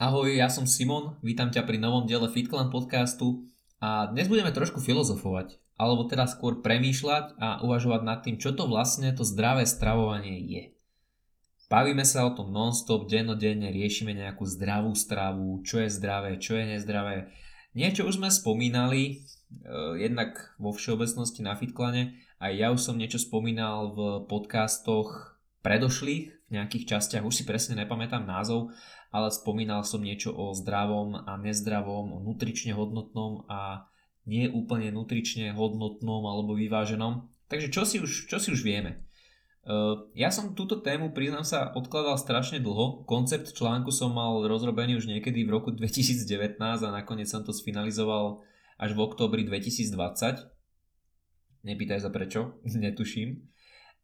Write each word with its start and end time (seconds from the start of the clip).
Ahoj, 0.00 0.32
ja 0.32 0.48
som 0.48 0.64
Simon, 0.64 1.20
vítam 1.20 1.52
ťa 1.52 1.60
pri 1.68 1.76
novom 1.76 2.08
diele 2.08 2.24
FitClan 2.24 2.72
podcastu 2.72 3.44
a 3.84 4.08
dnes 4.08 4.32
budeme 4.32 4.48
trošku 4.48 4.80
filozofovať, 4.80 5.60
alebo 5.76 6.08
teda 6.08 6.24
skôr 6.24 6.64
premýšľať 6.64 7.36
a 7.36 7.60
uvažovať 7.60 8.00
nad 8.08 8.24
tým, 8.24 8.40
čo 8.40 8.56
to 8.56 8.64
vlastne 8.64 9.12
to 9.12 9.28
zdravé 9.28 9.68
stravovanie 9.68 10.40
je. 10.40 10.62
Bavíme 11.68 12.08
sa 12.08 12.24
o 12.24 12.32
tom 12.32 12.48
non-stop, 12.48 13.12
dennodenne, 13.12 13.68
riešime 13.68 14.16
nejakú 14.16 14.48
zdravú 14.48 14.96
stravu, 14.96 15.60
čo 15.68 15.84
je 15.84 15.92
zdravé, 15.92 16.40
čo 16.40 16.56
je 16.56 16.80
nezdravé. 16.80 17.28
Niečo 17.76 18.08
už 18.08 18.24
sme 18.24 18.32
spomínali, 18.32 19.20
eh, 19.20 20.00
jednak 20.00 20.56
vo 20.56 20.72
všeobecnosti 20.72 21.44
na 21.44 21.60
FitClane, 21.60 22.16
aj 22.40 22.52
ja 22.56 22.72
už 22.72 22.80
som 22.80 22.96
niečo 22.96 23.20
spomínal 23.20 23.92
v 23.92 24.24
podcastoch 24.32 25.36
predošlých, 25.60 26.39
nejakých 26.50 26.98
častiach, 26.98 27.22
už 27.22 27.42
si 27.42 27.44
presne 27.46 27.78
nepamätám 27.78 28.26
názov, 28.26 28.74
ale 29.14 29.30
spomínal 29.30 29.86
som 29.86 30.02
niečo 30.02 30.34
o 30.34 30.54
zdravom 30.54 31.14
a 31.14 31.38
nezdravom, 31.38 32.14
o 32.14 32.18
nutrične 32.22 32.74
hodnotnom 32.74 33.46
a 33.46 33.90
nie 34.26 34.50
úplne 34.50 34.94
nutrične 34.94 35.54
hodnotnom 35.54 36.22
alebo 36.26 36.54
vyváženom. 36.54 37.30
Takže 37.50 37.70
čo 37.70 37.82
si 37.82 37.98
už, 37.98 38.30
čo 38.30 38.38
si 38.38 38.54
už 38.54 38.62
vieme? 38.62 39.06
Ja 40.16 40.32
som 40.32 40.56
túto 40.56 40.80
tému, 40.80 41.12
priznám 41.12 41.44
sa, 41.44 41.68
odkladal 41.76 42.16
strašne 42.16 42.64
dlho. 42.64 43.04
Koncept 43.04 43.52
článku 43.52 43.92
som 43.92 44.16
mal 44.16 44.40
rozrobený 44.48 44.96
už 44.96 45.06
niekedy 45.06 45.44
v 45.44 45.52
roku 45.52 45.70
2019 45.70 46.56
a 46.56 46.90
nakoniec 46.90 47.28
som 47.28 47.44
to 47.44 47.52
sfinalizoval 47.52 48.40
až 48.80 48.96
v 48.96 49.00
oktobri 49.04 49.44
2020. 49.44 50.48
Nepýtaj 51.60 52.00
sa 52.00 52.08
prečo, 52.08 52.56
netuším. 52.64 53.50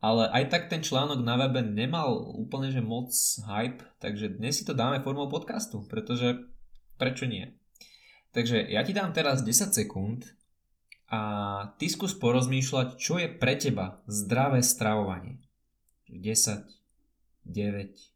Ale 0.04 0.28
aj 0.28 0.52
tak 0.52 0.62
ten 0.68 0.84
článok 0.84 1.24
na 1.24 1.40
webe 1.40 1.64
nemal 1.64 2.36
úplne 2.36 2.68
že 2.68 2.84
moc 2.84 3.10
hype, 3.48 3.80
takže 3.96 4.36
dnes 4.36 4.60
si 4.60 4.64
to 4.68 4.76
dáme 4.76 5.00
formou 5.00 5.26
podcastu, 5.32 5.82
pretože 5.88 6.46
prečo 7.00 7.24
nie? 7.24 7.56
Takže 8.36 8.60
ja 8.68 8.84
ti 8.84 8.92
dám 8.92 9.16
teraz 9.16 9.40
10 9.40 9.72
sekúnd 9.72 10.28
a 11.08 11.20
ty 11.80 11.88
skús 11.88 12.12
porozmýšľať, 12.12 13.00
čo 13.00 13.16
je 13.16 13.32
pre 13.32 13.56
teba 13.56 14.04
zdravé 14.04 14.60
stravovanie. 14.60 15.40
10, 16.12 16.66
9, 17.48 18.15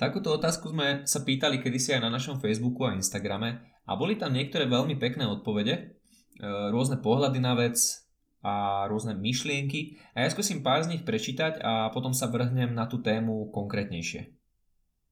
Takúto 0.00 0.32
otázku 0.32 0.72
sme 0.72 1.04
sa 1.04 1.20
pýtali 1.20 1.60
kedysi 1.60 1.92
aj 1.92 2.08
na 2.08 2.08
našom 2.08 2.40
Facebooku 2.40 2.88
a 2.88 2.96
Instagrame 2.96 3.60
a 3.84 3.92
boli 4.00 4.16
tam 4.16 4.32
niektoré 4.32 4.64
veľmi 4.64 4.96
pekné 4.96 5.28
odpovede, 5.28 5.74
e, 5.76 5.80
rôzne 6.72 7.04
pohľady 7.04 7.36
na 7.36 7.52
vec 7.52 7.76
a 8.40 8.88
rôzne 8.88 9.12
myšlienky 9.20 10.00
a 10.16 10.24
ja 10.24 10.32
skúsim 10.32 10.64
pár 10.64 10.88
z 10.88 10.96
nich 10.96 11.04
prečítať 11.04 11.60
a 11.60 11.92
potom 11.92 12.16
sa 12.16 12.32
vrhnem 12.32 12.72
na 12.72 12.88
tú 12.88 13.04
tému 13.04 13.52
konkrétnejšie. 13.52 14.32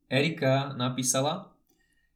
Erika 0.08 0.72
napísala, 0.72 1.52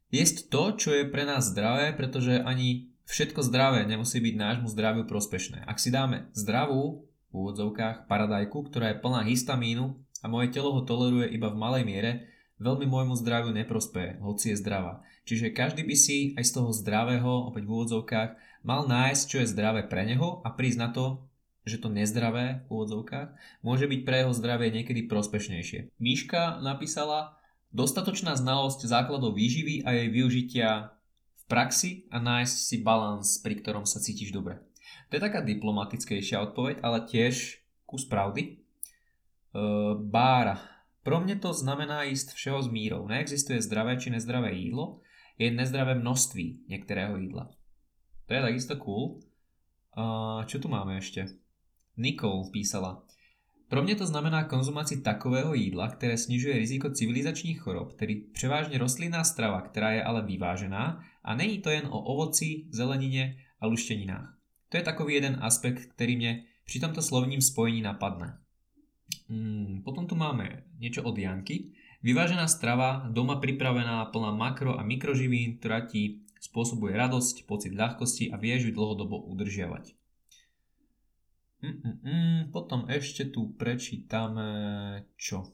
jesť 0.09 0.49
to, 0.49 0.73
čo 0.73 0.89
je 0.97 1.05
pre 1.05 1.29
nás 1.29 1.53
zdravé, 1.53 1.93
pretože 1.93 2.41
ani 2.41 2.89
všetko 3.05 3.45
zdravé 3.45 3.85
nemusí 3.85 4.17
byť 4.17 4.33
nášmu 4.33 4.67
zdraviu 4.73 5.05
prospešné. 5.05 5.61
Ak 5.69 5.77
si 5.77 5.93
dáme 5.93 6.33
zdravú, 6.33 7.05
v 7.29 7.33
úvodzovkách, 7.37 8.09
paradajku, 8.09 8.65
ktorá 8.65 8.93
je 8.93 9.01
plná 9.01 9.21
histamínu 9.29 9.93
a 10.21 10.25
moje 10.25 10.49
telo 10.49 10.73
ho 10.73 10.81
toleruje 10.81 11.29
iba 11.33 11.53
v 11.53 11.57
malej 11.61 11.85
miere, 11.85 12.32
veľmi 12.63 12.87
môjmu 12.87 13.13
zdraviu 13.19 13.51
neprospeje, 13.51 14.17
hoci 14.23 14.55
je 14.55 14.61
zdravá. 14.63 15.03
Čiže 15.27 15.51
každý 15.51 15.83
by 15.83 15.95
si 15.99 16.31
aj 16.39 16.47
z 16.47 16.51
toho 16.55 16.71
zdravého, 16.71 17.51
opäť 17.51 17.67
v 17.67 17.73
úvodzovkách, 17.75 18.31
mal 18.63 18.87
nájsť, 18.87 19.23
čo 19.27 19.37
je 19.43 19.51
zdravé 19.51 19.85
pre 19.91 20.07
neho 20.07 20.39
a 20.41 20.49
prísť 20.55 20.79
na 20.79 20.89
to, 20.95 21.27
že 21.63 21.79
to 21.79 21.91
nezdravé 21.91 22.67
v 22.67 22.69
úvodzovkách 22.71 23.63
môže 23.63 23.87
byť 23.87 24.01
pre 24.03 24.23
jeho 24.23 24.33
zdravie 24.35 24.67
niekedy 24.71 25.07
prospešnejšie. 25.07 25.95
Míška 25.95 26.59
napísala 26.59 27.39
dostatočná 27.71 28.35
znalosť 28.35 28.83
základov 28.87 29.35
výživy 29.35 29.87
a 29.87 29.95
jej 29.95 30.07
využitia 30.11 30.91
v 31.39 31.43
praxi 31.47 32.07
a 32.11 32.19
nájsť 32.19 32.55
si 32.55 32.75
balans, 32.83 33.39
pri 33.39 33.59
ktorom 33.59 33.87
sa 33.87 34.03
cítiš 34.03 34.35
dobre. 34.35 34.59
To 35.07 35.15
je 35.15 35.23
taká 35.23 35.39
diplomatickejšia 35.39 36.43
odpoveď, 36.51 36.83
ale 36.83 37.07
tiež 37.07 37.63
kus 37.87 38.03
pravdy. 38.09 38.59
Uh, 39.53 39.93
Bára 39.95 40.72
pro 41.03 41.19
mne 41.19 41.35
to 41.35 41.53
znamená 41.53 42.07
ísť 42.07 42.33
všeho 42.33 42.59
s 42.63 42.67
mírou. 42.67 43.07
Neexistuje 43.07 43.61
zdravé 43.61 43.99
či 43.99 44.09
nezdravé 44.09 44.55
jídlo, 44.55 44.99
je 45.37 45.51
nezdravé 45.51 45.95
množství 45.95 46.65
některého 46.67 47.17
jídla. 47.17 47.51
To 48.25 48.33
je 48.33 48.41
takisto 48.41 48.75
cool. 48.75 49.19
Uh, 49.93 50.41
čo 50.49 50.57
tu 50.57 50.71
máme 50.73 50.97
ešte? 50.97 51.27
Nicole 51.97 52.49
písala. 52.49 53.05
Pro 53.69 53.83
mě 53.83 53.95
to 53.95 54.05
znamená 54.05 54.43
konzumaci 54.43 55.01
takového 55.01 55.53
jídla, 55.53 55.87
které 55.87 56.17
snižuje 56.17 56.57
riziko 56.57 56.89
civilizačních 56.89 57.61
chorob, 57.61 57.93
tedy 57.93 58.15
převážně 58.15 58.77
rostlinná 58.77 59.23
strava, 59.23 59.61
která 59.61 59.91
je 59.91 60.03
ale 60.03 60.21
vyvážená 60.21 61.03
a 61.23 61.35
není 61.35 61.59
to 61.59 61.69
jen 61.69 61.85
o 61.85 61.99
ovoci, 62.01 62.65
zelenině 62.69 63.37
a 63.59 63.65
luštěninách. 63.65 64.37
To 64.69 64.77
je 64.77 64.83
takový 64.83 65.13
jeden 65.13 65.37
aspekt, 65.41 65.85
který 65.85 66.17
mě 66.17 66.43
při 66.65 66.79
tomto 66.79 67.01
slovním 67.01 67.41
spojení 67.41 67.81
napadne. 67.81 68.37
Mm, 69.31 69.87
potom 69.87 70.03
tu 70.09 70.19
máme 70.19 70.67
niečo 70.79 71.03
od 71.03 71.15
Janky. 71.15 71.71
Vyvážená 72.03 72.47
strava, 72.51 73.07
doma 73.07 73.39
pripravená, 73.39 74.11
plná 74.11 74.35
makro 74.35 74.75
a 74.75 74.83
mikroživín, 74.83 75.59
ktorá 75.59 75.87
ti 75.87 76.27
spôsobuje 76.43 76.91
radosť, 76.91 77.47
pocit 77.47 77.71
ľahkosti 77.71 78.27
a 78.27 78.35
vieš 78.35 78.67
ju 78.67 78.71
dlhodobo 78.75 79.15
udržiavať. 79.31 79.95
Mm-mm, 81.63 82.51
potom 82.51 82.91
ešte 82.91 83.31
tu 83.31 83.55
prečítame 83.55 84.47
čo? 85.15 85.47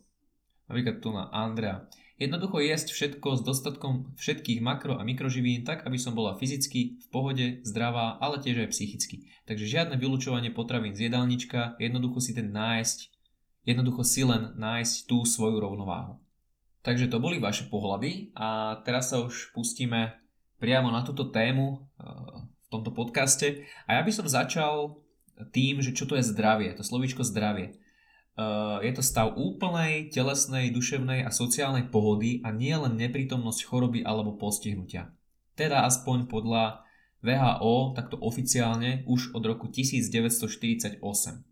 Napríklad 0.65 0.97
tu 1.05 1.13
na 1.13 1.29
Andrea. 1.29 1.85
Jednoducho 2.17 2.59
jesť 2.59 2.91
všetko 2.91 3.39
s 3.39 3.41
dostatkom 3.45 4.17
všetkých 4.17 4.59
makro 4.59 4.97
a 4.97 5.05
mikroživín 5.05 5.63
tak, 5.63 5.85
aby 5.85 5.95
som 5.95 6.17
bola 6.17 6.35
fyzicky 6.35 6.99
v 6.99 7.07
pohode, 7.13 7.61
zdravá, 7.63 8.17
ale 8.19 8.41
tiež 8.41 8.67
aj 8.67 8.73
psychicky. 8.73 9.29
Takže 9.45 9.69
žiadne 9.69 9.95
vylúčovanie 10.01 10.51
potravín 10.51 10.97
z 10.97 11.07
jedálnička, 11.07 11.77
jednoducho 11.77 12.19
si 12.19 12.35
ten 12.35 12.51
nájsť 12.51 13.18
Jednoducho 13.69 14.01
si 14.01 14.25
len 14.25 14.57
nájsť 14.57 15.05
tú 15.05 15.21
svoju 15.21 15.61
rovnováhu. 15.61 16.17
Takže 16.81 17.05
to 17.05 17.21
boli 17.21 17.37
vaše 17.37 17.69
pohľady 17.69 18.33
a 18.33 18.81
teraz 18.81 19.13
sa 19.13 19.21
už 19.21 19.53
pustíme 19.53 20.17
priamo 20.57 20.89
na 20.89 21.05
túto 21.05 21.29
tému 21.29 21.77
eh, 21.77 22.09
v 22.41 22.67
tomto 22.73 22.89
podcaste. 22.89 23.69
A 23.85 23.99
ja 23.99 24.01
by 24.01 24.09
som 24.09 24.25
začal 24.25 24.97
tým, 25.53 25.85
že 25.85 25.93
čo 25.93 26.09
to 26.09 26.17
je 26.17 26.25
zdravie, 26.25 26.73
to 26.73 26.81
slovíčko 26.81 27.21
zdravie. 27.21 27.77
Eh, 28.39 28.77
je 28.89 28.91
to 28.97 29.05
stav 29.05 29.37
úplnej 29.37 30.09
telesnej, 30.09 30.73
duševnej 30.73 31.21
a 31.21 31.29
sociálnej 31.29 31.93
pohody 31.93 32.41
a 32.41 32.49
nie 32.49 32.73
len 32.73 32.97
neprítomnosť 32.97 33.69
choroby 33.69 34.01
alebo 34.01 34.33
postihnutia. 34.33 35.13
Teda 35.53 35.85
aspoň 35.85 36.25
podľa 36.25 36.89
VHO, 37.21 37.93
takto 37.93 38.17
oficiálne, 38.17 39.03
už 39.05 39.35
od 39.37 39.43
roku 39.43 39.67
1948. 39.67 41.48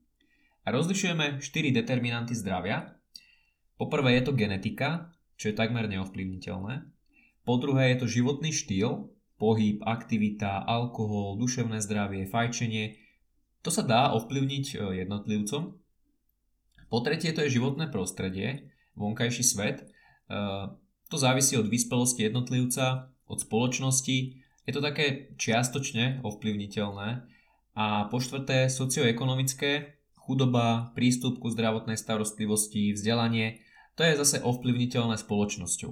Rozlišujeme 0.68 1.40
4 1.40 1.72
determinanty 1.72 2.36
zdravia. 2.36 2.92
Po 3.80 3.88
prvé 3.88 4.20
je 4.20 4.28
to 4.28 4.36
genetika, 4.36 5.16
čo 5.40 5.48
je 5.48 5.56
takmer 5.56 5.88
neovplyvniteľné. 5.88 6.84
Po 7.48 7.56
druhé 7.56 7.96
je 7.96 8.04
to 8.04 8.12
životný 8.12 8.52
štýl, 8.52 9.08
pohyb, 9.40 9.80
aktivita, 9.88 10.68
alkohol, 10.68 11.40
duševné 11.40 11.80
zdravie, 11.80 12.28
fajčenie. 12.28 13.00
To 13.64 13.72
sa 13.72 13.88
dá 13.88 14.12
ovplyvniť 14.12 14.66
e, 14.76 15.08
jednotlivcom. 15.08 15.80
Po 16.92 16.98
tretie 17.00 17.32
to 17.32 17.48
je 17.48 17.56
životné 17.56 17.88
prostredie, 17.88 18.68
vonkajší 19.00 19.44
svet. 19.48 19.88
E, 19.88 20.36
to 21.08 21.16
závisí 21.16 21.56
od 21.56 21.72
vyspelosti 21.72 22.28
jednotlivca, 22.28 23.16
od 23.24 23.40
spoločnosti. 23.40 24.18
Je 24.68 24.72
to 24.76 24.84
také 24.84 25.32
čiastočne 25.40 26.20
ovplyvniteľné. 26.28 27.24
A 27.78 28.12
po 28.12 28.20
štvrté 28.20 28.68
socioekonomické, 28.68 29.97
chudoba, 30.28 30.92
prístup 30.92 31.40
ku 31.40 31.48
zdravotnej 31.48 31.96
starostlivosti, 31.96 32.92
vzdelanie, 32.92 33.64
to 33.96 34.04
je 34.04 34.20
zase 34.20 34.44
ovplyvniteľné 34.44 35.16
spoločnosťou. 35.16 35.92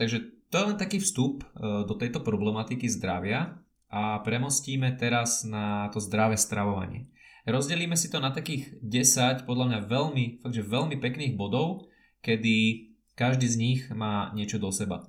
Takže 0.00 0.18
to 0.48 0.54
je 0.56 0.66
len 0.72 0.80
taký 0.80 0.98
vstup 0.98 1.44
e, 1.44 1.46
do 1.84 1.94
tejto 1.94 2.24
problematiky 2.24 2.88
zdravia 2.88 3.60
a 3.92 4.18
premostíme 4.24 4.96
teraz 4.96 5.44
na 5.44 5.92
to 5.92 6.00
zdravé 6.00 6.34
stravovanie. 6.40 7.12
Rozdelíme 7.46 7.94
si 7.94 8.10
to 8.10 8.18
na 8.18 8.34
takých 8.34 8.74
10 8.82 9.46
podľa 9.46 9.66
mňa 9.70 9.80
veľmi, 9.86 10.24
fakt, 10.42 10.56
že 10.56 10.66
veľmi 10.66 10.98
pekných 10.98 11.38
bodov, 11.38 11.86
kedy 12.18 12.90
každý 13.14 13.46
z 13.46 13.56
nich 13.56 13.80
má 13.94 14.34
niečo 14.34 14.58
do 14.58 14.74
seba. 14.74 15.06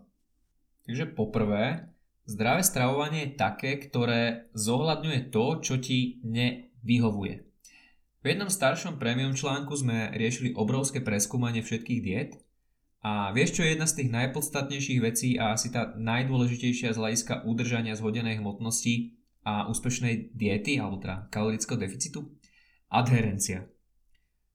Takže 0.85 1.17
poprvé, 1.17 1.89
zdravé 2.29 2.61
stravovanie 2.61 3.25
je 3.25 3.41
také, 3.41 3.81
ktoré 3.81 4.53
zohľadňuje 4.53 5.33
to, 5.33 5.45
čo 5.65 5.81
ti 5.81 6.21
nevyhovuje. 6.21 7.46
V 8.27 8.35
jednom 8.35 8.51
staršom 8.51 8.99
premium 8.99 9.31
článku 9.31 9.71
sme 9.71 10.11
riešili 10.11 10.51
obrovské 10.51 10.99
preskúmanie 10.99 11.63
všetkých 11.63 12.01
diet 12.03 12.35
a 12.99 13.31
vieš 13.31 13.55
čo 13.55 13.63
je 13.63 13.71
jedna 13.71 13.87
z 13.87 14.03
tých 14.03 14.09
najpodstatnejších 14.11 14.99
vecí 14.99 15.39
a 15.39 15.55
asi 15.55 15.71
tá 15.71 15.95
najdôležitejšia 15.95 16.91
z 16.91 16.99
hľadiska 16.99 17.47
udržania 17.47 17.95
zhodenej 17.95 18.43
hmotnosti 18.43 19.15
a 19.47 19.71
úspešnej 19.71 20.35
diety, 20.35 20.75
alebo 20.75 20.99
teda 20.99 21.31
kalorického 21.31 21.79
deficitu? 21.79 22.35
Adherencia. 22.91 23.63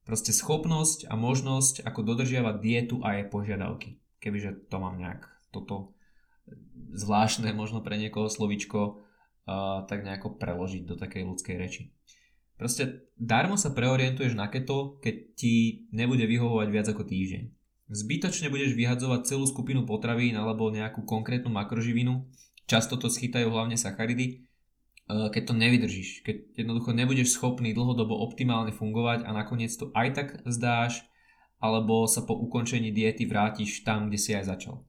Proste 0.05 0.37
schopnosť 0.37 1.09
a 1.09 1.17
možnosť, 1.17 1.89
ako 1.89 2.13
dodržiavať 2.13 2.61
dietu 2.61 3.01
a 3.01 3.17
jej 3.17 3.25
požiadavky. 3.25 3.97
Kebyže 4.21 4.69
to 4.69 4.77
mám 4.85 5.01
nejak 5.01 5.25
toto 5.49 5.97
zvláštne 6.93 7.49
možno 7.57 7.81
pre 7.81 7.97
niekoho 7.97 8.29
slovičko 8.29 8.81
uh, 8.85 9.89
tak 9.89 10.05
nejako 10.05 10.37
preložiť 10.37 10.85
do 10.85 11.01
takej 11.01 11.25
ľudskej 11.25 11.57
reči. 11.57 11.89
Proste 12.63 13.11
darmo 13.19 13.59
sa 13.59 13.75
preorientuješ 13.75 14.39
na 14.39 14.47
keto, 14.47 15.03
keď 15.03 15.35
ti 15.35 15.83
nebude 15.91 16.23
vyhovovať 16.31 16.69
viac 16.71 16.87
ako 16.87 17.03
týždeň. 17.03 17.51
Zbytočne 17.91 18.55
budeš 18.55 18.79
vyhadzovať 18.79 19.27
celú 19.27 19.51
skupinu 19.51 19.83
potravín 19.83 20.39
alebo 20.39 20.71
nejakú 20.71 21.03
konkrétnu 21.03 21.51
makroživinu, 21.51 22.23
často 22.71 22.95
to 22.95 23.11
schytajú 23.11 23.51
hlavne 23.51 23.75
sacharidy, 23.75 24.47
keď 25.11 25.43
to 25.43 25.55
nevydržíš, 25.59 26.23
keď 26.23 26.63
jednoducho 26.63 26.95
nebudeš 26.95 27.35
schopný 27.35 27.75
dlhodobo 27.75 28.15
optimálne 28.15 28.71
fungovať 28.71 29.27
a 29.27 29.35
nakoniec 29.35 29.75
to 29.75 29.91
aj 29.99 30.09
tak 30.15 30.29
zdáš, 30.47 31.03
alebo 31.59 32.07
sa 32.07 32.23
po 32.23 32.39
ukončení 32.39 32.95
diety 32.95 33.27
vrátiš 33.27 33.83
tam, 33.83 34.07
kde 34.07 34.23
si 34.23 34.39
aj 34.39 34.55
začal. 34.55 34.87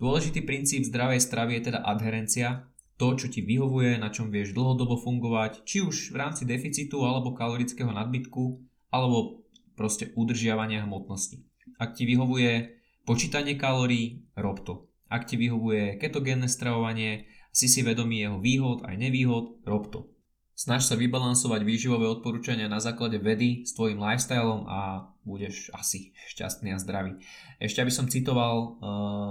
Dôležitý 0.00 0.40
princíp 0.40 0.88
zdravej 0.88 1.20
stravy 1.20 1.60
je 1.60 1.68
teda 1.68 1.84
adherencia, 1.84 2.64
to, 2.98 3.14
čo 3.14 3.30
ti 3.30 3.46
vyhovuje, 3.46 3.96
na 3.96 4.10
čom 4.10 4.28
vieš 4.28 4.52
dlhodobo 4.52 4.98
fungovať, 4.98 5.62
či 5.62 5.86
už 5.86 6.10
v 6.10 6.18
rámci 6.18 6.42
deficitu 6.42 7.06
alebo 7.06 7.30
kalorického 7.30 7.94
nadbytku, 7.94 8.58
alebo 8.90 9.46
proste 9.78 10.10
udržiavania 10.18 10.82
hmotnosti. 10.82 11.46
Ak 11.78 11.94
ti 11.94 12.02
vyhovuje 12.02 12.74
počítanie 13.06 13.54
kalórií, 13.54 14.26
rob 14.34 14.66
to. 14.66 14.90
Ak 15.06 15.30
ti 15.30 15.38
vyhovuje 15.38 15.96
ketogénne 16.02 16.50
stravovanie, 16.50 17.30
si 17.54 17.70
si 17.70 17.86
vedomý 17.86 18.26
jeho 18.26 18.42
výhod 18.42 18.84
aj 18.84 18.94
nevýhod, 18.98 19.62
rob 19.64 19.88
to. 19.88 20.10
Snaž 20.58 20.90
sa 20.90 20.98
vybalansovať 20.98 21.62
výživové 21.62 22.10
odporúčania 22.10 22.66
na 22.66 22.82
základe 22.82 23.22
vedy 23.22 23.62
s 23.62 23.78
tvojim 23.78 24.02
lifestylom 24.02 24.66
a 24.66 25.06
budeš 25.22 25.70
asi 25.70 26.10
šťastný 26.34 26.74
a 26.74 26.82
zdravý. 26.82 27.14
Ešte 27.62 27.78
aby 27.78 27.94
som 27.94 28.10
citoval 28.10 28.54
uh, 28.58 28.68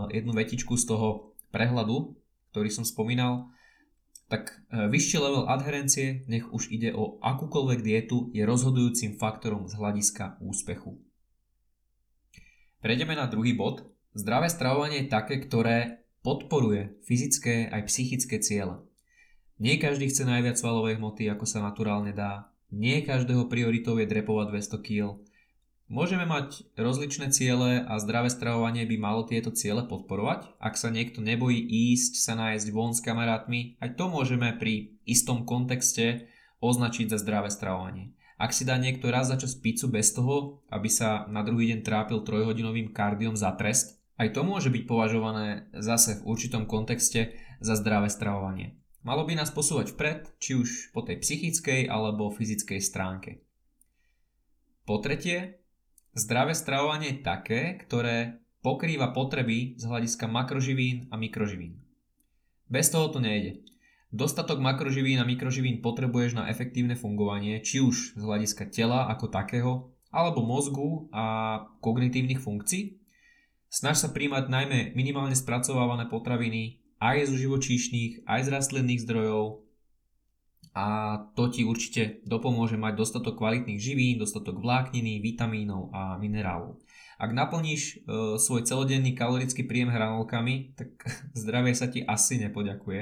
jednu 0.08 0.32
vetičku 0.32 0.80
z 0.80 0.88
toho 0.88 1.36
prehľadu, 1.52 2.16
ktorý 2.56 2.72
som 2.72 2.88
spomínal, 2.88 3.52
tak 4.28 4.52
uh, 4.52 4.92
vyšší 4.92 5.18
level 5.24 5.48
adherencie, 5.48 6.28
nech 6.28 6.48
už 6.52 6.72
ide 6.72 6.92
o 6.92 7.20
akúkoľvek 7.24 7.80
dietu, 7.80 8.28
je 8.36 8.44
rozhodujúcim 8.44 9.16
faktorom 9.16 9.68
z 9.72 9.80
hľadiska 9.80 10.40
úspechu. 10.44 11.00
Prejdeme 12.84 13.16
na 13.18 13.26
druhý 13.26 13.56
bod. 13.56 13.88
Zdravé 14.14 14.52
stravovanie 14.52 15.06
je 15.06 15.12
také, 15.12 15.40
ktoré 15.42 16.08
podporuje 16.22 17.00
fyzické 17.08 17.72
aj 17.72 17.88
psychické 17.88 18.40
ciele. 18.44 18.84
Nie 19.58 19.82
každý 19.82 20.12
chce 20.12 20.28
najviac 20.28 20.60
svalovej 20.60 21.02
hmoty, 21.02 21.26
ako 21.34 21.46
sa 21.50 21.66
naturálne 21.66 22.14
dá. 22.14 22.54
Nie 22.70 23.02
každého 23.02 23.50
prioritou 23.50 23.98
je 23.98 24.06
drepovať 24.06 24.54
200 24.54 24.86
kg. 24.86 25.06
Môžeme 25.88 26.28
mať 26.28 26.68
rozličné 26.76 27.32
ciele 27.32 27.80
a 27.80 27.96
zdravé 27.96 28.28
stravovanie 28.28 28.84
by 28.84 29.00
malo 29.00 29.24
tieto 29.24 29.56
ciele 29.56 29.88
podporovať. 29.88 30.60
Ak 30.60 30.76
sa 30.76 30.92
niekto 30.92 31.24
nebojí 31.24 31.64
ísť 31.64 32.20
sa 32.20 32.36
nájsť 32.36 32.68
von 32.76 32.92
s 32.92 33.00
kamarátmi, 33.00 33.80
aj 33.80 33.96
to 33.96 34.12
môžeme 34.12 34.52
pri 34.60 35.00
istom 35.08 35.48
kontexte 35.48 36.28
označiť 36.60 37.08
za 37.08 37.24
zdravé 37.24 37.48
stravovanie. 37.48 38.12
Ak 38.36 38.52
si 38.52 38.68
dá 38.68 38.76
niekto 38.76 39.08
raz 39.08 39.32
za 39.32 39.40
čas 39.40 39.56
pizzu 39.56 39.88
bez 39.88 40.12
toho, 40.12 40.60
aby 40.76 40.92
sa 40.92 41.24
na 41.32 41.40
druhý 41.42 41.72
deň 41.72 41.88
trápil 41.88 42.20
trojhodinovým 42.20 42.92
kardiom 42.92 43.40
za 43.40 43.56
trest, 43.56 43.98
aj 44.20 44.36
to 44.36 44.44
môže 44.44 44.68
byť 44.68 44.84
považované 44.86 45.72
zase 45.72 46.20
v 46.20 46.26
určitom 46.28 46.68
kontexte 46.68 47.32
za 47.64 47.80
zdravé 47.80 48.12
stravovanie. 48.12 48.76
Malo 49.08 49.24
by 49.24 49.40
nás 49.40 49.56
posúvať 49.56 49.96
vpred, 49.96 50.36
či 50.36 50.60
už 50.60 50.92
po 50.92 51.00
tej 51.00 51.24
psychickej 51.24 51.88
alebo 51.88 52.28
fyzickej 52.28 52.84
stránke. 52.84 53.48
Po 54.84 55.00
tretie, 55.00 55.57
zdravé 56.18 56.58
stravovanie 56.58 57.14
je 57.14 57.24
také, 57.24 57.78
ktoré 57.86 58.42
pokrýva 58.66 59.14
potreby 59.14 59.78
z 59.78 59.86
hľadiska 59.86 60.26
makroživín 60.26 61.06
a 61.14 61.16
mikroživín. 61.16 61.78
Bez 62.68 62.90
toho 62.90 63.08
to 63.14 63.22
nejde. 63.22 63.64
Dostatok 64.10 64.58
makroživín 64.58 65.22
a 65.22 65.28
mikroživín 65.28 65.80
potrebuješ 65.80 66.36
na 66.36 66.50
efektívne 66.50 66.98
fungovanie, 66.98 67.62
či 67.62 67.80
už 67.80 68.18
z 68.18 68.22
hľadiska 68.24 68.74
tela 68.74 69.08
ako 69.14 69.30
takého, 69.30 69.72
alebo 70.10 70.42
mozgu 70.42 71.06
a 71.14 71.60
kognitívnych 71.84 72.42
funkcií. 72.42 72.98
Snaž 73.68 74.00
sa 74.02 74.10
príjmať 74.16 74.48
najmä 74.48 74.80
minimálne 74.96 75.36
spracovávané 75.36 76.08
potraviny, 76.08 76.82
aj 76.98 77.30
zo 77.30 77.36
živočíšnych, 77.38 78.26
aj 78.26 78.48
z 78.48 78.52
rastlinných 78.52 79.04
zdrojov 79.06 79.67
a 80.78 81.18
to 81.34 81.50
ti 81.50 81.66
určite 81.66 82.22
dopomôže 82.30 82.78
mať 82.78 82.94
dostatok 82.94 83.42
kvalitných 83.42 83.82
živín, 83.82 84.22
dostatok 84.22 84.62
vlákniny, 84.62 85.18
vitamínov 85.26 85.90
a 85.90 86.22
minerálov. 86.22 86.78
Ak 87.18 87.34
naplníš 87.34 87.82
e, 87.82 87.94
svoj 88.38 88.62
celodenný 88.62 89.18
kalorický 89.18 89.66
príjem 89.66 89.90
hranolkami, 89.90 90.78
tak 90.78 91.02
zdravie 91.42 91.74
sa 91.74 91.90
ti 91.90 92.06
asi 92.06 92.38
nepoďakuje. 92.46 93.02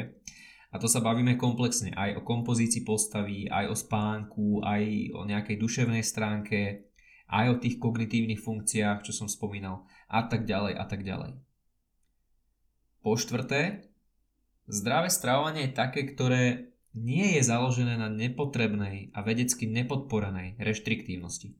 A 0.72 0.80
to 0.80 0.88
sa 0.88 1.04
bavíme 1.04 1.36
komplexne 1.36 1.92
aj 1.92 2.20
o 2.20 2.22
kompozícii 2.24 2.88
postavy, 2.88 3.52
aj 3.52 3.72
o 3.72 3.76
spánku, 3.76 4.64
aj 4.64 4.84
o 5.16 5.28
nejakej 5.28 5.60
duševnej 5.60 6.04
stránke, 6.04 6.92
aj 7.28 7.46
o 7.48 7.60
tých 7.60 7.76
kognitívnych 7.80 8.40
funkciách, 8.40 9.04
čo 9.04 9.12
som 9.12 9.28
spomínal 9.28 9.84
a 10.08 10.24
tak 10.28 10.48
ďalej 10.48 10.80
a 10.80 10.84
tak 10.88 11.04
ďalej. 11.04 11.36
Po 13.04 13.20
štvrté, 13.20 13.92
zdravé 14.68 15.12
stravovanie 15.12 15.68
je 15.68 15.78
také, 15.78 16.08
ktoré 16.08 16.75
nie 16.96 17.36
je 17.38 17.42
založené 17.44 18.00
na 18.00 18.08
nepotrebnej 18.08 19.12
a 19.12 19.20
vedecky 19.22 19.68
nepodporenej 19.68 20.56
reštriktívnosti. 20.58 21.60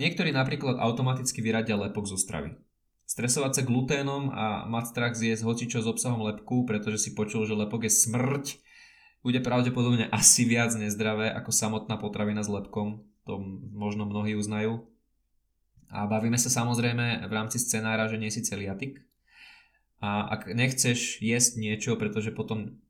Niektorí 0.00 0.32
napríklad 0.32 0.80
automaticky 0.80 1.44
vyradia 1.44 1.76
lepok 1.76 2.08
zo 2.08 2.16
stravy. 2.16 2.56
Stresovať 3.04 3.52
sa 3.60 3.62
gluténom 3.68 4.32
a 4.32 4.64
mať 4.64 4.84
strach 4.88 5.14
zjesť 5.14 5.44
hocičo 5.44 5.84
s 5.84 5.90
obsahom 5.92 6.24
lepku, 6.24 6.64
pretože 6.64 6.96
si 7.04 7.10
počul, 7.12 7.44
že 7.44 7.52
lepok 7.52 7.84
je 7.84 7.92
smrť, 7.92 8.44
bude 9.20 9.38
pravdepodobne 9.44 10.08
asi 10.08 10.48
viac 10.48 10.72
nezdravé 10.72 11.28
ako 11.28 11.52
samotná 11.52 12.00
potravina 12.00 12.40
s 12.40 12.48
lepkom, 12.48 13.04
to 13.28 13.36
možno 13.76 14.08
mnohí 14.08 14.32
uznajú. 14.32 14.88
A 15.92 16.08
bavíme 16.08 16.40
sa 16.40 16.48
samozrejme 16.48 17.28
v 17.28 17.32
rámci 17.36 17.60
scenára, 17.60 18.08
že 18.08 18.16
nie 18.16 18.32
si 18.32 18.40
celiatik, 18.40 19.04
a 20.02 20.26
ak 20.34 20.50
nechceš 20.50 21.22
jesť 21.22 21.62
niečo, 21.62 21.94
pretože 21.94 22.34
potom 22.34 22.82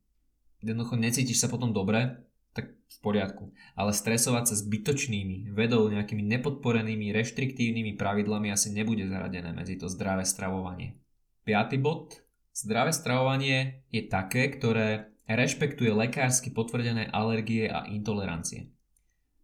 jednoducho 0.63 0.95
necítiš 0.95 1.43
sa 1.43 1.51
potom 1.51 1.75
dobre, 1.75 2.23
tak 2.55 2.71
v 2.73 2.97
poriadku. 3.03 3.51
Ale 3.75 3.91
stresovať 3.91 4.53
sa 4.53 4.55
zbytočnými 4.55 5.51
vedou, 5.51 5.89
nejakými 5.91 6.23
nepodporenými, 6.23 7.11
reštriktívnymi 7.11 7.99
pravidlami 7.99 8.53
asi 8.53 8.71
nebude 8.71 9.05
zaradené 9.09 9.51
medzi 9.51 9.75
to 9.75 9.91
zdravé 9.91 10.23
stravovanie. 10.23 10.97
Piatý 11.43 11.77
bod. 11.81 12.23
Zdravé 12.53 12.93
stravovanie 12.93 13.83
je 13.89 14.05
také, 14.05 14.47
ktoré 14.53 15.11
rešpektuje 15.25 15.89
lekársky 15.89 16.53
potvrdené 16.53 17.09
alergie 17.09 17.65
a 17.65 17.89
intolerancie. 17.89 18.69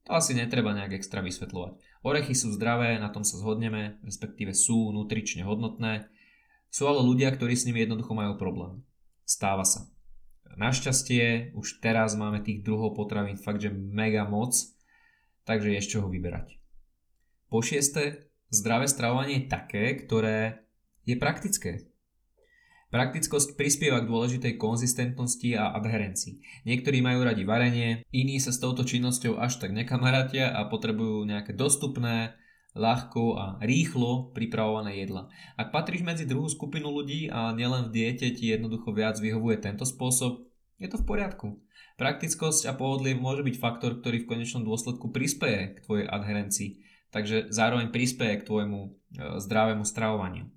To 0.05 0.17
asi 0.17 0.37
netreba 0.37 0.73
nejak 0.73 0.97
extra 0.97 1.21
vysvetľovať. 1.25 2.05
Orechy 2.05 2.33
sú 2.33 2.53
zdravé, 2.53 2.97
na 3.01 3.11
tom 3.11 3.25
sa 3.25 3.37
zhodneme, 3.37 3.99
respektíve 4.05 4.55
sú 4.55 4.93
nutrične 4.93 5.43
hodnotné, 5.43 6.07
sú 6.69 6.85
ale 6.85 7.01
ľudia, 7.01 7.33
ktorí 7.33 7.57
s 7.57 7.65
nimi 7.65 7.81
jednoducho 7.81 8.13
majú 8.13 8.37
problém. 8.37 8.85
Stáva 9.25 9.65
sa. 9.65 9.89
Našťastie 10.57 11.53
už 11.53 11.83
teraz 11.83 12.17
máme 12.17 12.41
tých 12.41 12.63
druhov 12.65 12.95
potravín 12.95 13.37
fakt, 13.37 13.61
že 13.61 13.69
mega 13.73 14.25
moc, 14.25 14.55
takže 15.45 15.75
je 15.75 15.81
z 15.81 15.89
čoho 15.97 16.07
vyberať. 16.07 16.57
Po 17.49 17.65
šieste, 17.65 18.29
zdravé 18.53 18.85
stravovanie 18.85 19.41
je 19.41 19.49
také, 19.49 19.97
ktoré 19.97 20.65
je 21.05 21.17
praktické. 21.17 21.89
Praktickosť 22.89 23.53
prispieva 23.53 24.01
k 24.01 24.09
dôležitej 24.09 24.57
konzistentnosti 24.57 25.53
a 25.53 25.77
adherencii. 25.77 26.65
Niektorí 26.65 27.05
majú 27.05 27.21
radi 27.21 27.45
varenie, 27.45 28.01
iní 28.09 28.41
sa 28.41 28.49
s 28.49 28.57
touto 28.57 28.81
činnosťou 28.81 29.37
až 29.37 29.61
tak 29.61 29.77
nekamarátia 29.77 30.49
a 30.49 30.65
potrebujú 30.65 31.21
nejaké 31.29 31.53
dostupné, 31.53 32.33
ľahko 32.77 33.23
a 33.37 33.45
rýchlo 33.65 34.29
pripravované 34.33 35.01
jedla. 35.01 35.29
Ak 35.57 35.73
patríš 35.73 36.05
medzi 36.05 36.29
druhú 36.29 36.45
skupinu 36.45 36.93
ľudí 36.93 37.29
a 37.29 37.53
nielen 37.53 37.89
v 37.89 37.93
diete 37.93 38.29
ti 38.29 38.53
jednoducho 38.53 38.93
viac 38.93 39.17
vyhovuje 39.17 39.57
tento 39.57 39.85
spôsob, 39.85 40.45
je 40.77 40.87
to 40.87 41.01
v 41.01 41.05
poriadku. 41.05 41.47
Praktickosť 41.99 42.71
a 42.71 42.73
pohodlie 42.77 43.17
môže 43.17 43.43
byť 43.43 43.55
faktor, 43.59 43.99
ktorý 43.99 44.23
v 44.23 44.29
konečnom 44.31 44.63
dôsledku 44.63 45.11
prispieje 45.11 45.75
k 45.75 45.83
tvojej 45.83 46.05
adherencii, 46.07 46.69
takže 47.11 47.51
zároveň 47.51 47.91
prispieje 47.91 48.39
k 48.39 48.47
tvojmu 48.47 48.79
e, 48.79 48.89
zdravému 49.43 49.83
stravovaniu. 49.83 50.47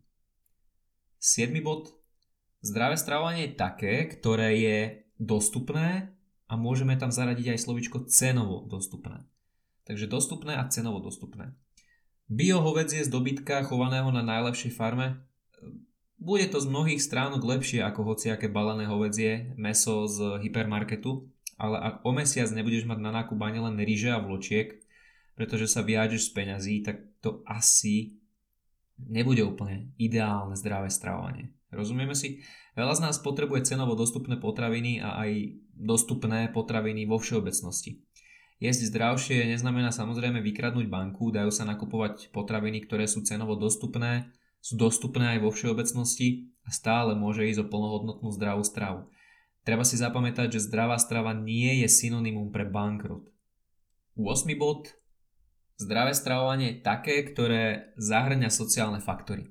7. 1.18 1.50
bod. 1.66 1.90
Zdravé 2.62 2.94
stravovanie 2.94 3.50
je 3.50 3.58
také, 3.58 4.06
ktoré 4.06 4.54
je 4.54 4.78
dostupné 5.18 6.14
a 6.46 6.54
môžeme 6.54 6.94
tam 6.94 7.10
zaradiť 7.10 7.58
aj 7.58 7.62
slovičko 7.66 8.06
cenovo 8.06 8.62
dostupné. 8.70 9.26
Takže 9.82 10.06
dostupné 10.06 10.54
a 10.54 10.62
cenovo 10.70 11.02
dostupné. 11.02 11.58
Bio 12.32 12.64
hovedzie 12.64 13.04
z 13.04 13.12
dobytka 13.12 13.60
chovaného 13.60 14.08
na 14.08 14.24
najlepšej 14.24 14.72
farme 14.72 15.20
Bude 16.16 16.48
to 16.48 16.64
z 16.64 16.70
mnohých 16.70 17.04
stránok 17.04 17.44
lepšie 17.44 17.84
ako 17.84 18.08
hociaké 18.08 18.48
balené 18.48 18.88
hovedzie, 18.88 19.52
meso 19.60 20.08
z 20.08 20.40
hypermarketu, 20.40 21.28
ale 21.60 21.76
ak 21.76 21.94
o 22.00 22.10
mesiac 22.16 22.48
nebudeš 22.48 22.88
mať 22.88 22.98
na 23.04 23.12
nákup 23.20 23.36
ani 23.36 23.60
len 23.60 23.76
ryže 23.76 24.16
a 24.16 24.24
vločiek, 24.24 24.80
pretože 25.36 25.68
sa 25.68 25.84
vyjádžeš 25.84 26.30
z 26.30 26.30
peňazí, 26.32 26.74
tak 26.80 27.04
to 27.20 27.44
asi 27.44 28.16
nebude 28.96 29.44
úplne 29.44 29.92
ideálne 30.00 30.56
zdravé 30.56 30.88
stravovanie. 30.88 31.52
Rozumieme 31.68 32.16
si? 32.16 32.40
Veľa 32.72 32.96
z 32.96 33.12
nás 33.12 33.20
potrebuje 33.20 33.68
cenovo 33.68 33.92
dostupné 33.92 34.40
potraviny 34.40 35.04
a 35.04 35.20
aj 35.20 35.52
dostupné 35.76 36.48
potraviny 36.48 37.04
vo 37.04 37.20
všeobecnosti. 37.20 38.00
Jesť 38.62 38.94
zdravšie 38.94 39.50
neznamená 39.50 39.90
samozrejme 39.90 40.38
vykradnúť 40.38 40.86
banku, 40.86 41.34
dajú 41.34 41.50
sa 41.50 41.66
nakupovať 41.66 42.30
potraviny, 42.30 42.86
ktoré 42.86 43.10
sú 43.10 43.26
cenovo 43.26 43.58
dostupné, 43.58 44.30
sú 44.62 44.78
dostupné 44.78 45.34
aj 45.34 45.42
vo 45.42 45.50
všeobecnosti 45.50 46.46
a 46.62 46.70
stále 46.70 47.18
môže 47.18 47.42
ísť 47.42 47.66
o 47.66 47.70
plnohodnotnú 47.74 48.30
zdravú 48.30 48.62
stravu. 48.62 49.10
Treba 49.66 49.82
si 49.82 49.98
zapamätať, 49.98 50.54
že 50.54 50.70
zdravá 50.70 50.94
strava 51.02 51.34
nie 51.34 51.82
je 51.82 51.90
synonymum 51.90 52.54
pre 52.54 52.62
bankrot. 52.62 53.26
8. 54.14 54.46
bod. 54.54 54.94
Zdravé 55.82 56.14
stravovanie 56.14 56.78
je 56.78 56.82
také, 56.86 57.18
ktoré 57.26 57.90
zahrňa 57.98 58.46
sociálne 58.46 59.02
faktory. 59.02 59.50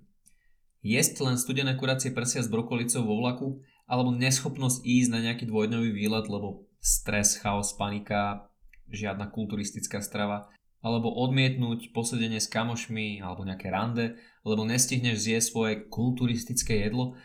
Jesť 0.88 1.28
len 1.28 1.36
studené 1.36 1.76
kuracie 1.76 2.16
prsia 2.16 2.40
s 2.40 2.48
brokolicou 2.48 3.04
vo 3.04 3.20
vlaku 3.20 3.60
alebo 3.92 4.16
neschopnosť 4.16 4.88
ísť 4.88 5.10
na 5.12 5.20
nejaký 5.20 5.52
dvojdňový 5.52 5.92
výlet, 5.92 6.32
lebo 6.32 6.64
stres, 6.80 7.36
chaos, 7.36 7.76
panika, 7.76 8.51
žiadna 8.92 9.32
kulturistická 9.32 10.04
strava 10.04 10.52
alebo 10.82 11.14
odmietnúť 11.14 11.94
posedenie 11.94 12.42
s 12.42 12.50
kamošmi 12.50 13.22
alebo 13.22 13.46
nejaké 13.46 13.70
rande, 13.70 14.18
lebo 14.42 14.66
nestihneš 14.66 15.30
zjesť 15.30 15.48
svoje 15.48 15.74
kulturistické 15.88 16.82
jedlo, 16.82 17.16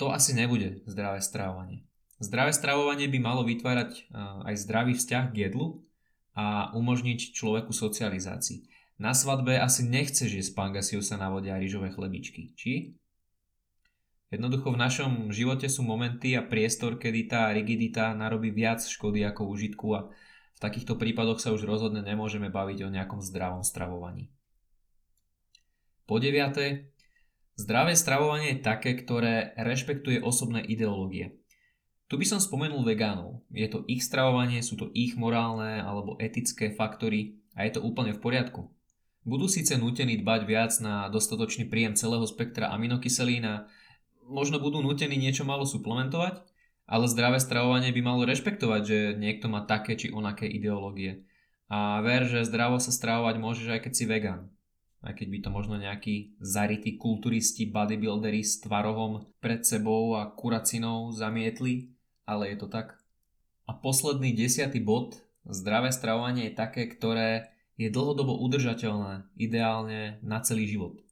to 0.00 0.08
asi 0.08 0.32
nebude 0.32 0.80
zdravé 0.88 1.20
stravovanie. 1.20 1.84
Zdravé 2.18 2.50
stravovanie 2.50 3.06
by 3.06 3.18
malo 3.20 3.42
vytvárať 3.44 3.90
eh, 3.94 4.04
aj 4.50 4.54
zdravý 4.64 4.96
vzťah 4.96 5.24
k 5.30 5.36
jedlu 5.48 5.84
a 6.38 6.70
umožniť 6.74 7.34
človeku 7.34 7.74
socializácii. 7.74 8.66
Na 8.98 9.14
svadbe 9.14 9.54
asi 9.58 9.86
nechceš 9.86 10.42
jesť 10.42 10.52
pangasiusa 10.58 11.14
na 11.14 11.30
vode 11.30 11.50
a 11.50 11.58
rýžové 11.58 11.94
chlebičky, 11.94 12.50
či? 12.58 12.98
Jednoducho 14.28 14.74
v 14.74 14.82
našom 14.82 15.12
živote 15.30 15.70
sú 15.70 15.86
momenty 15.86 16.36
a 16.36 16.44
priestor, 16.44 17.00
kedy 17.00 17.30
tá 17.30 17.48
rigidita 17.54 18.12
narobí 18.12 18.52
viac 18.52 18.82
škody 18.84 19.24
ako 19.24 19.48
užitku 19.48 19.86
a 19.94 20.00
v 20.58 20.64
takýchto 20.66 20.98
prípadoch 20.98 21.38
sa 21.38 21.54
už 21.54 21.62
rozhodne 21.62 22.02
nemôžeme 22.02 22.50
baviť 22.50 22.82
o 22.82 22.90
nejakom 22.90 23.22
zdravom 23.22 23.62
stravovaní. 23.62 24.26
Po 26.02 26.18
deviate, 26.18 26.90
zdravé 27.54 27.94
stravovanie 27.94 28.58
je 28.58 28.66
také, 28.66 28.98
ktoré 28.98 29.54
rešpektuje 29.54 30.18
osobné 30.18 30.66
ideológie. 30.66 31.38
Tu 32.10 32.18
by 32.18 32.26
som 32.26 32.42
spomenul 32.42 32.82
vegánov. 32.82 33.46
Je 33.54 33.70
to 33.70 33.86
ich 33.86 34.02
stravovanie, 34.02 34.58
sú 34.58 34.74
to 34.74 34.90
ich 34.98 35.14
morálne 35.14 35.78
alebo 35.78 36.18
etické 36.18 36.74
faktory 36.74 37.38
a 37.54 37.62
je 37.62 37.78
to 37.78 37.84
úplne 37.86 38.10
v 38.10 38.18
poriadku. 38.18 38.66
Budú 39.22 39.46
síce 39.46 39.78
nutení 39.78 40.18
dbať 40.18 40.40
viac 40.42 40.72
na 40.82 41.06
dostatočný 41.06 41.70
príjem 41.70 41.94
celého 41.94 42.26
spektra 42.26 42.74
aminokyselín 42.74 43.46
a 43.46 43.70
možno 44.26 44.58
budú 44.58 44.82
nutení 44.82 45.14
niečo 45.14 45.46
malo 45.46 45.62
suplementovať, 45.62 46.42
ale 46.88 47.04
zdravé 47.04 47.36
stravovanie 47.36 47.92
by 47.92 48.00
malo 48.00 48.24
rešpektovať, 48.24 48.82
že 48.82 48.98
niekto 49.20 49.52
má 49.52 49.68
také 49.68 49.92
či 49.92 50.08
onaké 50.08 50.48
ideológie. 50.48 51.28
A 51.68 52.00
ver, 52.00 52.24
že 52.24 52.48
zdravo 52.48 52.80
sa 52.80 52.88
stravovať 52.88 53.36
môžeš 53.36 53.68
aj 53.76 53.80
keď 53.84 53.92
si 53.92 54.04
vegan. 54.08 54.48
Aj 55.04 55.12
keď 55.12 55.28
by 55.30 55.38
to 55.44 55.50
možno 55.52 55.76
nejakí 55.76 56.40
zarytí 56.40 56.96
kulturisti, 56.96 57.68
bodybuilderi 57.68 58.40
s 58.40 58.64
tvarohom 58.64 59.28
pred 59.38 59.62
sebou 59.62 60.16
a 60.16 60.32
kuracinou 60.32 61.12
zamietli, 61.12 61.92
ale 62.24 62.50
je 62.50 62.64
to 62.64 62.72
tak. 62.72 62.96
A 63.68 63.76
posledný 63.76 64.32
desiatý 64.32 64.80
bod, 64.80 65.20
zdravé 65.44 65.92
stravovanie 65.92 66.48
je 66.48 66.56
také, 66.56 66.88
ktoré 66.88 67.52
je 67.76 67.92
dlhodobo 67.92 68.32
udržateľné, 68.42 69.28
ideálne 69.36 70.18
na 70.24 70.40
celý 70.40 70.66
život. 70.66 71.04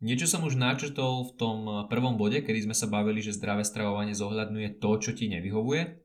Niečo 0.00 0.24
som 0.24 0.48
už 0.48 0.56
načrtol 0.56 1.28
v 1.28 1.32
tom 1.36 1.58
eh, 1.68 1.74
prvom 1.92 2.16
bode, 2.16 2.40
kedy 2.40 2.64
sme 2.64 2.76
sa 2.76 2.88
bavili, 2.88 3.20
že 3.20 3.36
zdravé 3.36 3.68
stravovanie 3.68 4.16
zohľadňuje 4.16 4.80
to, 4.80 4.90
čo 4.96 5.10
ti 5.12 5.28
nevyhovuje, 5.28 6.00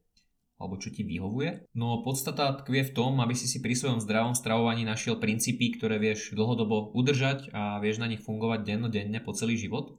alebo 0.60 0.76
čo 0.76 0.92
ti 0.92 1.08
vyhovuje. 1.08 1.72
No 1.80 2.04
podstata 2.04 2.52
tkvie 2.60 2.92
v 2.92 2.96
tom, 2.96 3.24
aby 3.24 3.32
si 3.32 3.48
si 3.48 3.64
pri 3.64 3.72
svojom 3.72 4.04
zdravom 4.04 4.36
stravovaní 4.36 4.84
našiel 4.84 5.16
princípy, 5.16 5.80
ktoré 5.80 5.96
vieš 5.96 6.36
dlhodobo 6.36 6.92
udržať 6.92 7.56
a 7.56 7.80
vieš 7.80 8.04
na 8.04 8.12
nich 8.12 8.20
fungovať 8.20 8.68
dennodenne 8.68 9.24
po 9.24 9.32
celý 9.32 9.56
život. 9.56 9.96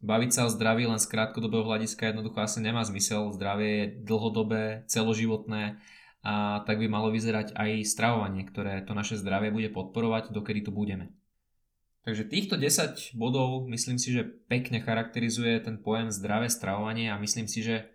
Baviť 0.00 0.30
sa 0.32 0.44
o 0.48 0.52
zdraví 0.52 0.88
len 0.88 1.00
z 1.00 1.08
krátkodobého 1.08 1.64
hľadiska 1.64 2.12
jednoducho 2.12 2.40
asi 2.40 2.60
nemá 2.60 2.84
zmysel. 2.84 3.32
Zdravie 3.32 3.68
je 3.68 3.84
dlhodobé, 4.04 4.84
celoživotné 4.88 5.80
a 6.24 6.64
tak 6.64 6.80
by 6.80 6.88
malo 6.88 7.12
vyzerať 7.12 7.52
aj 7.56 7.84
stravovanie, 7.84 8.48
ktoré 8.48 8.84
to 8.84 8.92
naše 8.92 9.16
zdravie 9.20 9.52
bude 9.52 9.72
podporovať, 9.72 10.32
dokedy 10.32 10.64
tu 10.64 10.72
budeme. 10.72 11.16
Takže 12.06 12.30
týchto 12.30 12.54
10 12.54 13.18
bodov 13.18 13.66
myslím 13.66 13.98
si, 13.98 14.14
že 14.14 14.22
pekne 14.46 14.78
charakterizuje 14.78 15.58
ten 15.58 15.82
pojem 15.82 16.14
zdravé 16.14 16.46
stravovanie 16.46 17.10
a 17.10 17.18
myslím 17.18 17.50
si, 17.50 17.66
že 17.66 17.90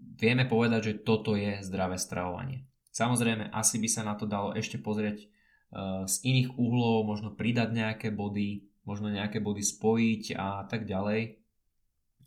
vieme 0.00 0.48
povedať, 0.48 0.80
že 0.80 1.04
toto 1.04 1.36
je 1.36 1.60
zdravé 1.60 2.00
stravovanie. 2.00 2.64
Samozrejme, 2.96 3.52
asi 3.52 3.76
by 3.76 3.88
sa 3.92 4.00
na 4.00 4.16
to 4.16 4.24
dalo 4.24 4.56
ešte 4.56 4.80
pozrieť 4.80 5.28
uh, 5.28 6.08
z 6.08 6.24
iných 6.24 6.56
uhlov, 6.56 7.04
možno 7.04 7.36
pridať 7.36 7.76
nejaké 7.76 8.08
body, 8.16 8.64
možno 8.88 9.12
nejaké 9.12 9.44
body 9.44 9.60
spojiť 9.60 10.40
a 10.40 10.64
tak 10.64 10.88
ďalej. 10.88 11.36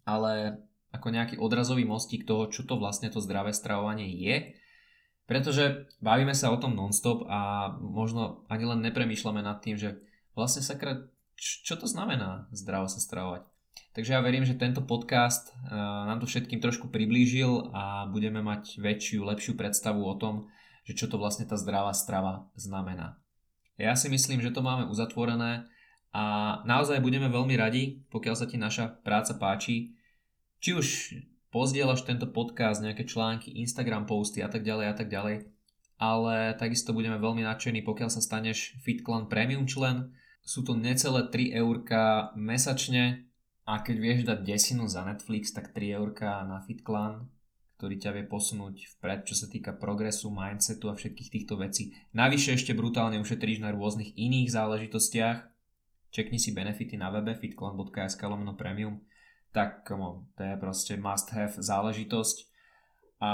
Ale 0.06 0.62
ako 0.94 1.08
nejaký 1.10 1.42
odrazový 1.42 1.82
mostík 1.82 2.30
toho, 2.30 2.46
čo 2.54 2.62
to 2.62 2.78
vlastne 2.78 3.10
to 3.10 3.18
zdravé 3.26 3.58
stravovanie 3.58 4.06
je, 4.06 4.54
pretože 5.26 5.90
bavíme 5.98 6.38
sa 6.38 6.54
o 6.54 6.62
tom 6.62 6.78
nonstop 6.78 7.26
a 7.26 7.74
možno 7.82 8.46
ani 8.54 8.70
len 8.70 8.86
nepremýšľame 8.86 9.42
nad 9.42 9.66
tým, 9.66 9.82
že 9.82 10.07
vlastne 10.38 10.62
sakra, 10.62 11.10
čo 11.38 11.74
to 11.74 11.90
znamená 11.90 12.46
zdravo 12.54 12.86
sa 12.86 13.02
stravovať. 13.02 13.50
Takže 13.98 14.14
ja 14.14 14.22
verím, 14.22 14.46
že 14.46 14.54
tento 14.54 14.86
podcast 14.86 15.50
eh, 15.50 15.74
nám 15.74 16.22
to 16.22 16.30
všetkým 16.30 16.62
trošku 16.62 16.94
priblížil 16.94 17.74
a 17.74 18.06
budeme 18.06 18.46
mať 18.46 18.78
väčšiu, 18.78 19.26
lepšiu 19.26 19.58
predstavu 19.58 20.06
o 20.06 20.14
tom, 20.14 20.46
že 20.86 20.94
čo 20.94 21.10
to 21.10 21.18
vlastne 21.18 21.50
tá 21.50 21.58
zdravá 21.58 21.92
strava 21.98 22.46
znamená. 22.54 23.18
Ja 23.78 23.98
si 23.98 24.10
myslím, 24.10 24.42
že 24.42 24.54
to 24.54 24.62
máme 24.62 24.90
uzatvorené 24.90 25.66
a 26.14 26.26
naozaj 26.66 27.02
budeme 27.02 27.30
veľmi 27.30 27.54
radi, 27.58 28.02
pokiaľ 28.10 28.36
sa 28.38 28.50
ti 28.50 28.58
naša 28.58 29.02
práca 29.06 29.38
páči. 29.38 29.94
Či 30.58 30.70
už 30.74 30.88
pozdieľaš 31.54 32.06
tento 32.06 32.26
podcast, 32.30 32.82
nejaké 32.82 33.06
články, 33.06 33.54
Instagram 33.62 34.10
posty 34.10 34.42
a 34.42 34.50
tak 34.50 34.66
ďalej 34.66 34.86
a 34.90 34.96
tak 34.98 35.10
ďalej. 35.10 35.46
Ale 35.98 36.58
takisto 36.58 36.94
budeme 36.94 37.18
veľmi 37.18 37.42
nadšení, 37.46 37.82
pokiaľ 37.82 38.10
sa 38.14 38.22
staneš 38.22 38.78
FitClan 38.82 39.30
Premium 39.30 39.66
člen, 39.66 40.14
sú 40.48 40.64
to 40.64 40.80
necelé 40.80 41.28
3 41.28 41.60
eurka 41.60 42.32
mesačne 42.40 43.28
a 43.68 43.84
keď 43.84 43.96
vieš 44.00 44.20
dať 44.24 44.40
desinu 44.48 44.88
za 44.88 45.04
Netflix, 45.04 45.52
tak 45.52 45.76
3 45.76 46.00
eurka 46.00 46.48
na 46.48 46.64
FitClan, 46.64 47.28
ktorý 47.76 48.00
ťa 48.00 48.16
vie 48.16 48.24
posunúť 48.24 48.96
vpred, 48.96 49.28
čo 49.28 49.36
sa 49.36 49.52
týka 49.52 49.76
progresu, 49.76 50.32
mindsetu 50.32 50.88
a 50.88 50.96
všetkých 50.96 51.30
týchto 51.36 51.60
vecí. 51.60 51.92
Navyše 52.16 52.56
ešte 52.56 52.72
brutálne 52.72 53.20
ušetríš 53.20 53.60
na 53.60 53.76
rôznych 53.76 54.16
iných 54.16 54.48
záležitostiach. 54.56 55.44
Čekni 56.16 56.40
si 56.40 56.56
benefity 56.56 56.96
na 56.96 57.12
webe 57.12 57.36
fitclan.sk 57.36 58.24
lomeno 58.24 58.56
premium. 58.56 59.04
Tak 59.52 59.84
come 59.84 60.00
on, 60.00 60.16
to 60.40 60.48
je 60.48 60.56
proste 60.56 60.96
must 60.96 61.28
have 61.36 61.60
záležitosť 61.60 62.48
a 63.20 63.32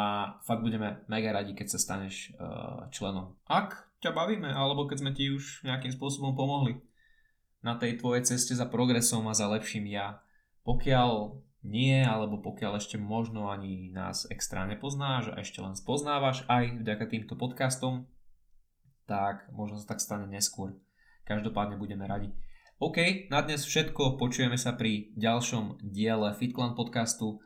fakt 0.47 0.65
budeme 0.65 1.03
mega 1.11 1.29
radi, 1.29 1.53
keď 1.53 1.77
sa 1.77 1.79
staneš 1.79 2.33
uh, 2.39 2.87
členom. 2.89 3.37
Ak 3.45 3.91
ťa 4.01 4.15
bavíme, 4.15 4.49
alebo 4.49 4.89
keď 4.89 4.97
sme 5.03 5.11
ti 5.13 5.29
už 5.29 5.61
nejakým 5.67 5.91
spôsobom 5.93 6.33
pomohli 6.33 6.79
na 7.63 7.79
tej 7.79 7.97
tvojej 7.97 8.27
ceste 8.27 8.53
za 8.53 8.67
progresom 8.67 9.25
a 9.31 9.33
za 9.33 9.47
lepším 9.47 9.87
ja. 9.87 10.19
Pokiaľ 10.67 11.39
nie, 11.63 12.03
alebo 12.03 12.43
pokiaľ 12.43 12.75
ešte 12.77 12.99
možno 12.99 13.47
ani 13.47 13.87
nás 13.95 14.27
extra 14.27 14.67
nepoznáš 14.67 15.31
a 15.31 15.39
ešte 15.39 15.63
len 15.63 15.79
spoznávaš 15.79 16.43
aj 16.51 16.83
vďaka 16.83 17.07
týmto 17.07 17.39
podcastom, 17.39 18.11
tak 19.07 19.47
možno 19.55 19.79
sa 19.79 19.95
tak 19.95 20.03
stane 20.03 20.27
neskôr. 20.27 20.75
Každopádne 21.23 21.79
budeme 21.79 22.03
radi. 22.03 22.35
OK, 22.83 23.31
na 23.31 23.39
dnes 23.39 23.63
všetko, 23.63 24.19
počujeme 24.19 24.59
sa 24.59 24.75
pri 24.75 25.15
ďalšom 25.15 25.79
diele 25.79 26.35
FitClan 26.35 26.75
podcastu 26.75 27.39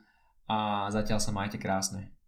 a 0.49 0.89
zatiaľ 0.89 1.21
sa 1.21 1.29
majte 1.29 1.61
krásne. 1.61 2.16